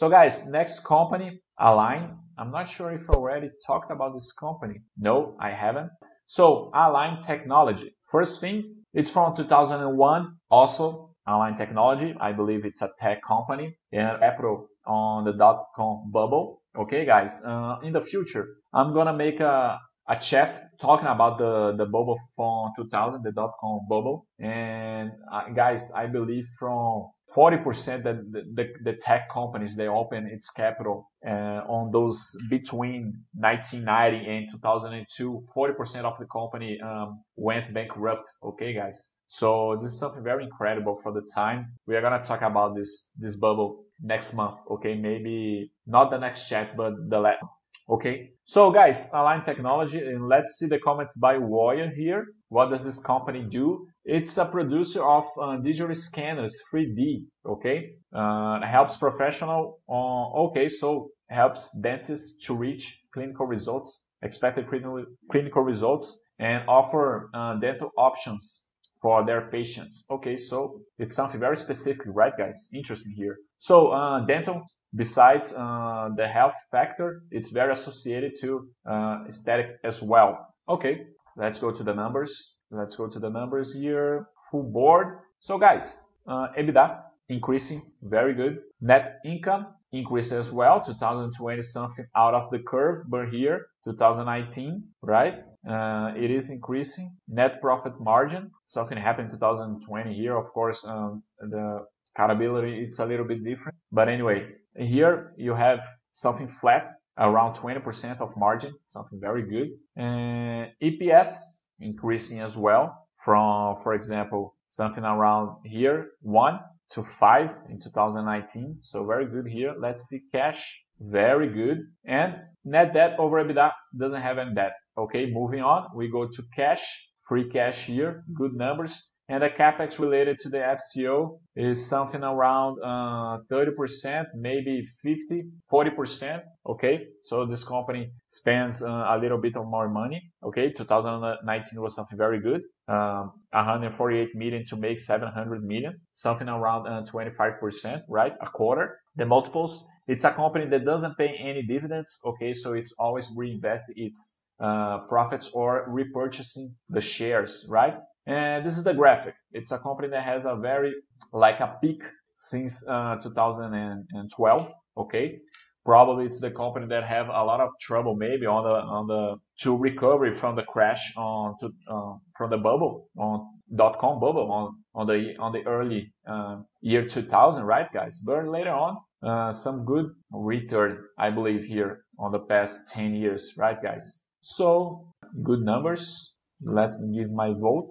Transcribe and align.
So 0.00 0.08
guys, 0.08 0.46
next 0.46 0.82
company, 0.82 1.42
Align. 1.58 2.16
I'm 2.38 2.50
not 2.50 2.70
sure 2.70 2.90
if 2.90 3.02
I 3.10 3.12
already 3.12 3.50
talked 3.66 3.90
about 3.90 4.14
this 4.14 4.32
company. 4.32 4.80
No, 4.96 5.36
I 5.38 5.50
haven't. 5.50 5.90
So 6.26 6.70
Align 6.74 7.20
Technology. 7.20 7.94
First 8.10 8.40
thing, 8.40 8.76
it's 8.94 9.10
from 9.10 9.36
2001. 9.36 10.36
Also, 10.50 11.14
Align 11.26 11.54
Technology. 11.54 12.16
I 12.18 12.32
believe 12.32 12.64
it's 12.64 12.80
a 12.80 12.90
tech 12.98 13.22
company 13.22 13.76
and 13.92 14.16
April 14.22 14.68
on 14.86 15.26
the 15.26 15.34
dot-com 15.34 16.10
bubble. 16.10 16.62
Okay, 16.74 17.04
guys. 17.04 17.44
Uh, 17.44 17.76
in 17.82 17.92
the 17.92 18.00
future, 18.00 18.46
I'm 18.72 18.94
gonna 18.94 19.12
make 19.14 19.40
a 19.40 19.78
a 20.10 20.18
chat 20.18 20.70
talking 20.80 21.06
about 21.06 21.38
the 21.38 21.76
the 21.76 21.86
bubble 21.86 22.18
from 22.34 22.72
2000, 22.76 23.22
the 23.22 23.30
dot-com 23.30 23.80
bubble. 23.88 24.26
And 24.40 25.12
uh, 25.32 25.48
guys, 25.54 25.92
I 25.92 26.06
believe 26.06 26.46
from 26.58 27.10
40% 27.36 28.02
that 28.02 28.32
the, 28.32 28.42
the, 28.54 28.64
the, 28.82 28.92
tech 28.94 29.30
companies 29.32 29.76
they 29.76 29.86
open 29.86 30.26
its 30.26 30.50
capital 30.50 31.08
uh, 31.24 31.62
on 31.68 31.92
those 31.92 32.36
between 32.50 33.22
1990 33.34 34.28
and 34.28 34.50
2002 34.50 35.46
40% 35.56 36.04
of 36.04 36.14
the 36.18 36.26
company 36.26 36.80
um, 36.80 37.22
went 37.36 37.72
bankrupt. 37.72 38.28
Okay 38.42 38.74
guys? 38.74 39.12
So 39.28 39.78
this 39.80 39.92
is 39.92 39.98
something 40.00 40.24
very 40.24 40.42
incredible 40.42 40.98
for 41.04 41.12
the 41.12 41.22
time. 41.32 41.72
We 41.86 41.94
are 41.94 42.00
going 42.00 42.20
to 42.20 42.26
talk 42.26 42.42
about 42.42 42.74
this 42.74 43.12
this 43.16 43.36
bubble 43.36 43.84
next 44.02 44.34
month 44.34 44.58
okay? 44.68 44.96
Maybe 44.96 45.70
not 45.86 46.10
the 46.10 46.18
next 46.18 46.48
chat 46.48 46.76
but 46.76 46.94
the 47.08 47.20
last 47.20 47.44
Okay, 47.90 48.30
so 48.44 48.70
guys, 48.70 49.10
Align 49.12 49.42
Technology, 49.42 49.98
and 49.98 50.28
let's 50.28 50.52
see 50.56 50.68
the 50.68 50.78
comments 50.78 51.16
by 51.16 51.34
Woya 51.34 51.92
here. 51.92 52.28
What 52.48 52.70
does 52.70 52.84
this 52.84 53.02
company 53.02 53.42
do? 53.42 53.88
It's 54.04 54.38
a 54.38 54.44
producer 54.44 55.02
of 55.04 55.24
uh, 55.42 55.56
digital 55.56 55.96
scanners, 55.96 56.56
3D, 56.72 57.24
okay? 57.44 57.94
Uh, 58.14 58.64
helps 58.64 58.96
professional, 58.96 59.80
uh, 59.88 60.44
okay, 60.44 60.68
so 60.68 61.08
helps 61.30 61.76
dentists 61.80 62.46
to 62.46 62.54
reach 62.54 63.02
clinical 63.12 63.46
results, 63.46 64.06
expected 64.22 64.68
clinical 64.68 65.62
results, 65.64 66.22
and 66.38 66.62
offer 66.68 67.28
uh, 67.34 67.58
dental 67.58 67.90
options 67.98 68.69
for 69.02 69.24
their 69.24 69.48
patients. 69.50 70.06
Okay, 70.10 70.36
so 70.36 70.80
it's 70.98 71.14
something 71.14 71.40
very 71.40 71.56
specific, 71.56 72.06
right 72.06 72.32
guys? 72.36 72.68
Interesting 72.74 73.12
here. 73.16 73.38
So 73.58 73.88
uh, 73.88 74.26
dental, 74.26 74.62
besides 74.94 75.54
uh, 75.54 76.10
the 76.16 76.28
health 76.28 76.54
factor, 76.70 77.22
it's 77.30 77.50
very 77.50 77.72
associated 77.72 78.32
to 78.40 78.68
uh, 78.88 79.24
aesthetic 79.28 79.78
as 79.84 80.02
well. 80.02 80.54
Okay, 80.68 81.06
let's 81.36 81.58
go 81.58 81.70
to 81.70 81.82
the 81.82 81.94
numbers. 81.94 82.56
Let's 82.70 82.96
go 82.96 83.08
to 83.08 83.18
the 83.18 83.30
numbers 83.30 83.74
here. 83.74 84.28
Full 84.50 84.64
board. 84.64 85.18
So 85.40 85.58
guys, 85.58 86.02
uh, 86.26 86.48
EBITDA 86.58 87.02
increasing, 87.28 87.82
very 88.02 88.34
good. 88.34 88.58
Net 88.80 89.20
income 89.24 89.68
increase 89.92 90.32
as 90.32 90.50
well, 90.52 90.80
2020 90.80 91.62
something 91.62 92.06
out 92.16 92.34
of 92.34 92.50
the 92.50 92.58
curve, 92.60 93.04
but 93.08 93.28
here 93.28 93.66
2019, 93.84 94.84
right? 95.02 95.34
Uh, 95.68 96.12
it 96.16 96.30
is 96.30 96.50
increasing. 96.50 97.16
Net 97.28 97.60
profit 97.60 98.00
margin, 98.00 98.50
something 98.66 98.96
happened 98.96 99.30
in 99.30 99.36
2020 99.36 100.14
here. 100.14 100.36
Of 100.36 100.52
course, 100.52 100.86
um, 100.86 101.22
the 101.40 101.86
accountability 102.14 102.80
it's 102.80 102.98
a 102.98 103.06
little 103.06 103.26
bit 103.26 103.44
different, 103.44 103.76
but 103.92 104.08
anyway, 104.08 104.48
here 104.76 105.32
you 105.36 105.54
have 105.54 105.80
something 106.12 106.48
flat 106.48 106.92
around 107.18 107.54
20% 107.54 108.20
of 108.20 108.36
margin, 108.36 108.74
something 108.88 109.20
very 109.20 109.42
good. 109.42 109.68
And 109.96 110.70
EPS 110.82 111.60
increasing 111.80 112.40
as 112.40 112.56
well 112.56 113.06
from, 113.24 113.82
for 113.82 113.94
example, 113.94 114.54
something 114.68 115.04
around 115.04 115.56
here, 115.64 116.12
one 116.22 116.60
to 116.92 117.04
5 117.04 117.50
in 117.68 117.80
2019. 117.80 118.78
So 118.82 119.06
very 119.06 119.26
good 119.26 119.46
here. 119.46 119.74
Let's 119.78 120.04
see 120.04 120.20
cash. 120.32 120.82
Very 121.00 121.48
good. 121.48 121.78
And 122.04 122.34
net 122.64 122.92
debt 122.92 123.16
over 123.18 123.42
EBITDA 123.42 123.70
doesn't 123.98 124.20
have 124.20 124.38
any 124.38 124.54
debt. 124.54 124.72
Okay, 124.98 125.30
moving 125.32 125.62
on. 125.62 125.88
We 125.94 126.10
go 126.10 126.26
to 126.26 126.42
cash, 126.54 126.82
free 127.28 127.48
cash 127.50 127.86
here. 127.86 128.24
Good 128.34 128.54
numbers. 128.54 129.12
And 129.30 129.44
the 129.44 129.48
capex 129.48 130.00
related 130.00 130.40
to 130.40 130.48
the 130.48 130.58
FCO 130.58 131.38
is 131.54 131.88
something 131.88 132.24
around 132.24 132.80
uh, 132.82 133.38
30%, 133.48 134.24
maybe 134.34 134.84
50, 135.04 135.44
40%. 135.72 136.42
Okay, 136.68 137.06
so 137.22 137.46
this 137.46 137.62
company 137.62 138.10
spends 138.26 138.82
uh, 138.82 138.88
a 138.88 139.16
little 139.22 139.38
bit 139.38 139.56
of 139.56 139.66
more 139.68 139.88
money. 139.88 140.20
Okay, 140.42 140.72
2019 140.72 141.80
was 141.80 141.94
something 141.94 142.18
very 142.18 142.40
good. 142.40 142.62
Um, 142.88 143.30
148 143.52 144.34
million 144.34 144.64
to 144.66 144.76
make 144.76 144.98
700 144.98 145.62
million, 145.62 146.00
something 146.12 146.48
around 146.48 146.88
uh, 146.88 147.04
25%, 147.04 148.00
right? 148.08 148.32
A 148.42 148.50
quarter. 148.50 148.98
The 149.14 149.26
multiples, 149.26 149.86
it's 150.08 150.24
a 150.24 150.32
company 150.32 150.66
that 150.70 150.84
doesn't 150.84 151.16
pay 151.16 151.36
any 151.38 151.62
dividends. 151.62 152.18
Okay, 152.24 152.52
so 152.52 152.72
it's 152.72 152.92
always 152.98 153.30
reinvest 153.36 153.92
its 153.94 154.42
uh, 154.58 154.98
profits 155.08 155.52
or 155.52 155.88
repurchasing 155.88 156.74
the 156.88 157.00
shares, 157.00 157.64
right? 157.70 157.94
And 158.26 158.64
this 158.64 158.78
is 158.78 158.84
the 158.84 158.94
graphic. 158.94 159.34
It's 159.52 159.72
a 159.72 159.78
company 159.78 160.08
that 160.08 160.24
has 160.24 160.44
a 160.46 160.56
very, 160.56 160.94
like 161.32 161.60
a 161.60 161.76
peak 161.80 162.02
since 162.34 162.86
uh, 162.88 163.16
2012. 163.22 164.72
Okay. 164.96 165.38
Probably 165.84 166.26
it's 166.26 166.40
the 166.40 166.50
company 166.50 166.86
that 166.88 167.04
have 167.04 167.28
a 167.28 167.42
lot 167.42 167.60
of 167.60 167.70
trouble 167.80 168.14
maybe 168.14 168.44
on 168.46 168.64
the, 168.64 168.70
on 168.70 169.06
the, 169.06 169.36
to 169.62 169.76
recovery 169.76 170.34
from 170.34 170.54
the 170.54 170.62
crash 170.62 171.14
on, 171.16 171.54
to, 171.60 171.70
uh, 171.90 172.14
from 172.36 172.50
the 172.50 172.58
bubble 172.58 173.08
on 173.18 173.46
dot 173.74 173.98
com 173.98 174.20
bubble 174.20 174.52
on, 174.52 174.74
on 174.94 175.06
the, 175.06 175.34
on 175.38 175.52
the 175.52 175.66
early, 175.66 176.12
uh, 176.28 176.58
year 176.82 177.06
2000, 177.06 177.64
right 177.64 177.90
guys? 177.92 178.20
But 178.24 178.46
later 178.46 178.70
on, 178.70 178.98
uh, 179.22 179.52
some 179.54 179.84
good 179.86 180.10
return, 180.32 181.04
I 181.18 181.30
believe 181.30 181.64
here 181.64 182.04
on 182.18 182.32
the 182.32 182.40
past 182.40 182.92
10 182.92 183.14
years, 183.14 183.54
right 183.56 183.82
guys? 183.82 184.26
So 184.42 185.12
good 185.42 185.60
numbers. 185.60 186.34
Let 186.62 187.00
me 187.00 187.18
give 187.18 187.30
my 187.30 187.54
vote. 187.54 187.90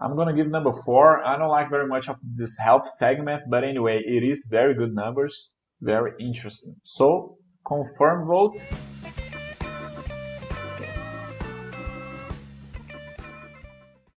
I'm 0.00 0.14
gonna 0.14 0.34
give 0.34 0.48
number 0.48 0.72
four. 0.72 1.24
I 1.24 1.36
don't 1.36 1.48
like 1.48 1.70
very 1.70 1.88
much 1.88 2.08
of 2.08 2.16
this 2.22 2.56
health 2.58 2.88
segment, 2.88 3.42
but 3.50 3.64
anyway, 3.64 4.00
it 4.04 4.22
is 4.22 4.46
very 4.48 4.74
good 4.74 4.94
numbers, 4.94 5.50
very 5.80 6.12
interesting. 6.20 6.76
So 6.84 7.36
confirm 7.66 8.28
vote. 8.28 8.60